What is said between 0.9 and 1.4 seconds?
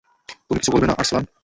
Arsalan.